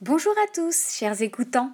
[0.00, 1.70] Bonjour à tous, chers écoutants.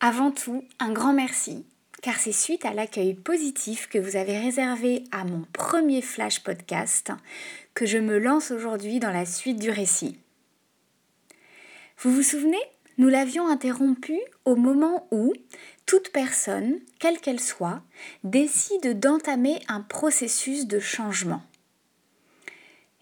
[0.00, 1.64] Avant tout, un grand merci,
[2.02, 7.10] car c'est suite à l'accueil positif que vous avez réservé à mon premier flash podcast
[7.72, 10.18] que je me lance aujourd'hui dans la suite du récit.
[12.00, 12.60] Vous vous souvenez
[12.98, 15.32] Nous l'avions interrompu au moment où
[15.86, 17.80] toute personne, quelle qu'elle soit,
[18.24, 21.42] décide d'entamer un processus de changement.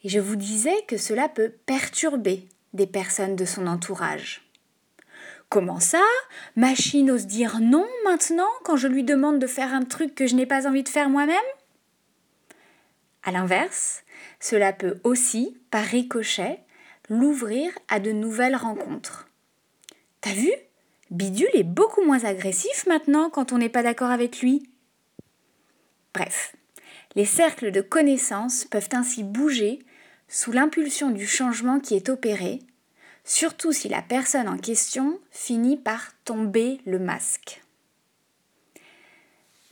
[0.04, 4.50] Et je vous disais que cela peut perturber des personnes de son entourage.
[5.48, 6.02] Comment ça?
[6.54, 10.36] Machine ose dire non maintenant quand je lui demande de faire un truc que je
[10.36, 11.36] n'ai pas envie de faire moi-même?
[13.24, 14.04] A l'inverse,
[14.38, 16.60] cela peut aussi, par ricochet,
[17.08, 19.28] l'ouvrir à de nouvelles rencontres.
[20.20, 20.50] T'as vu?
[21.10, 24.70] Bidule est beaucoup moins agressif maintenant quand on n'est pas d'accord avec lui.
[26.14, 26.54] Bref,
[27.16, 29.80] les cercles de connaissances peuvent ainsi bouger
[30.28, 32.60] sous l'impulsion du changement qui est opéré,
[33.30, 37.62] surtout si la personne en question finit par tomber le masque.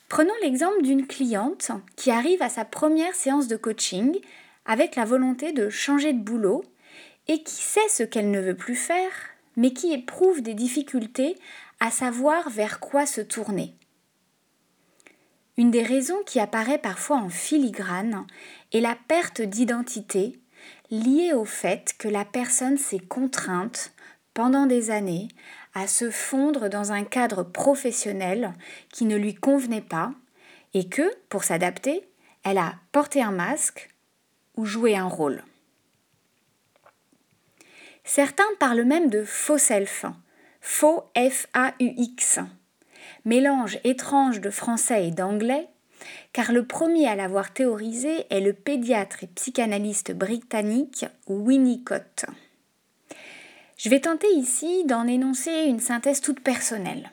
[0.08, 4.16] Prenons l'exemple d'une cliente qui arrive à sa première séance de coaching
[4.64, 6.64] avec la volonté de changer de boulot
[7.26, 9.10] et qui sait ce qu'elle ne veut plus faire,
[9.56, 11.36] mais qui éprouve des difficultés
[11.80, 13.74] à savoir vers quoi se tourner.
[15.56, 18.24] Une des raisons qui apparaît parfois en filigrane
[18.72, 20.38] est la perte d'identité
[20.90, 23.92] lié au fait que la personne s'est contrainte
[24.34, 25.28] pendant des années
[25.74, 28.54] à se fondre dans un cadre professionnel
[28.92, 30.12] qui ne lui convenait pas
[30.74, 32.08] et que, pour s'adapter,
[32.44, 33.90] elle a porté un masque
[34.56, 35.42] ou joué un rôle.
[38.04, 40.06] Certains parlent même de faux self,
[40.60, 42.38] faux F-A-U-X,
[43.24, 45.68] mélange étrange de français et d'anglais
[46.32, 52.26] car le premier à l'avoir théorisé est le pédiatre et psychanalyste britannique Winnicott.
[53.76, 57.10] Je vais tenter ici d'en énoncer une synthèse toute personnelle.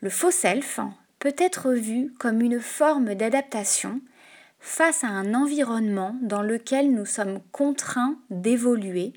[0.00, 0.80] Le faux self
[1.18, 4.00] peut être vu comme une forme d'adaptation
[4.58, 9.12] face à un environnement dans lequel nous sommes contraints d'évoluer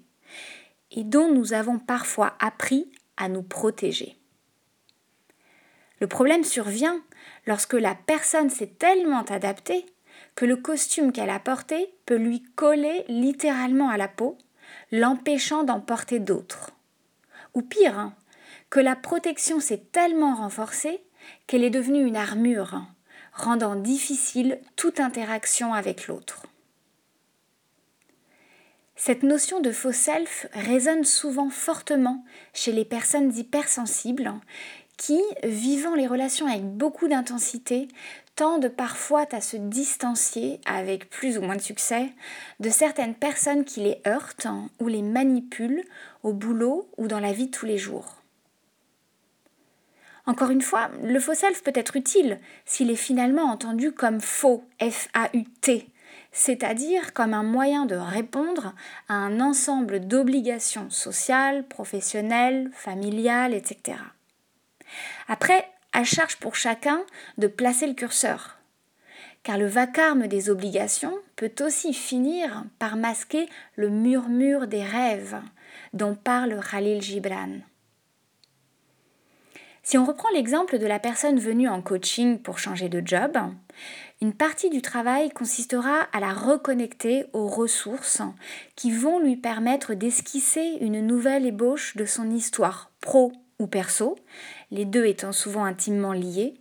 [0.91, 4.17] et dont nous avons parfois appris à nous protéger.
[5.99, 7.01] Le problème survient
[7.45, 9.85] lorsque la personne s'est tellement adaptée
[10.35, 14.37] que le costume qu'elle a porté peut lui coller littéralement à la peau,
[14.91, 16.71] l'empêchant d'en porter d'autres.
[17.53, 18.13] Ou pire, hein,
[18.69, 21.01] que la protection s'est tellement renforcée
[21.47, 22.81] qu'elle est devenue une armure,
[23.33, 26.43] rendant difficile toute interaction avec l'autre.
[28.97, 32.23] Cette notion de faux self résonne souvent fortement
[32.53, 34.33] chez les personnes hypersensibles
[34.97, 37.87] qui, vivant les relations avec beaucoup d'intensité,
[38.35, 42.09] tendent parfois à se distancier, avec plus ou moins de succès,
[42.59, 44.47] de certaines personnes qui les heurtent
[44.79, 45.83] ou les manipulent
[46.23, 48.15] au boulot ou dans la vie de tous les jours.
[50.27, 54.63] Encore une fois, le faux self peut être utile s'il est finalement entendu comme faux,
[54.81, 55.87] F-A-U-T,
[56.31, 58.73] c'est-à-dire comme un moyen de répondre
[59.07, 63.97] à un ensemble d'obligations sociales, professionnelles, familiales, etc.
[65.27, 67.01] Après, à charge pour chacun
[67.37, 68.57] de placer le curseur.
[69.43, 75.39] Car le vacarme des obligations peut aussi finir par masquer le murmure des rêves
[75.93, 77.59] dont parle Khalil Gibran.
[79.83, 83.37] Si on reprend l'exemple de la personne venue en coaching pour changer de job,
[84.19, 88.23] une partie du travail consistera à la reconnecter aux ressources
[88.75, 94.17] qui vont lui permettre d'esquisser une nouvelle ébauche de son histoire pro ou perso,
[94.71, 96.55] les deux étant souvent intimement liés,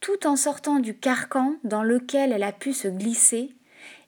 [0.00, 3.50] tout en sortant du carcan dans lequel elle a pu se glisser,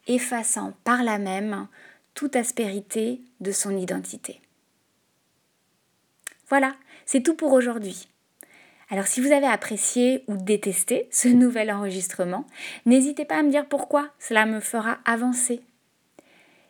[0.07, 1.67] effaçant par là même
[2.13, 4.41] toute aspérité de son identité.
[6.49, 6.75] Voilà,
[7.05, 8.07] c'est tout pour aujourd'hui.
[8.89, 12.45] Alors si vous avez apprécié ou détesté ce nouvel enregistrement,
[12.85, 15.61] n'hésitez pas à me dire pourquoi, cela me fera avancer.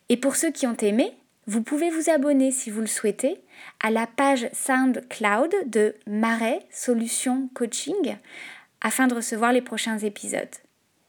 [0.10, 1.16] Et pour ceux qui ont aimé,
[1.48, 3.42] vous pouvez vous abonner si vous le souhaitez
[3.80, 8.18] à la page SoundCloud de Marais Solutions Coaching
[8.82, 10.56] afin de recevoir les prochains épisodes.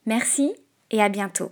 [0.05, 0.55] Merci
[0.91, 1.51] et à bientôt.